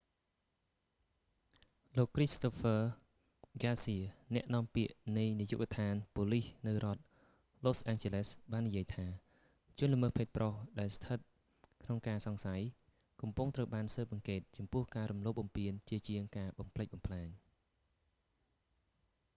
[1.97, 2.81] លោក christopher
[3.61, 3.97] garcia គ្រីស្តូហ្វឺ ហ្គាស៊ៀ
[4.35, 7.01] អ្នកនាំពាក្យនៃនាយកដ្ឋានប៉ូលិសនៅរដ្ឋ
[7.65, 9.05] los angeles បាននិយាយថា
[9.79, 11.19] ជនល្មើសភេទប្រុស ដែលស្ថិត
[11.83, 12.61] ក្នុងការសង្ស័យ
[13.21, 17.27] កំពុងត្រូវបានស៊ើបអង្កេតចំពោះការរំលោភបំពានជាជាងការបំផ្លិចបំផ្លាញ